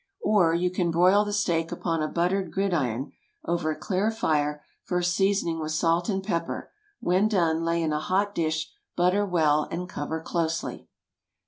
Or, 0.23 0.55
you 0.55 0.71
can 0.71 0.89
broil 0.89 1.23
the 1.23 1.31
steak 1.31 1.71
upon 1.71 2.01
a 2.01 2.07
buttered 2.07 2.51
gridiron, 2.51 3.11
over 3.45 3.69
a 3.69 3.75
clear 3.75 4.09
fire, 4.09 4.63
first 4.81 5.13
seasoning 5.13 5.59
with 5.59 5.73
salt 5.73 6.09
and 6.09 6.23
pepper. 6.23 6.71
When 7.01 7.27
done, 7.27 7.63
lay 7.63 7.83
in 7.83 7.93
a 7.93 7.99
hot 7.99 8.33
dish, 8.33 8.71
butter 8.95 9.27
well, 9.27 9.67
and 9.69 9.87
cover 9.87 10.19
closely. 10.19 10.87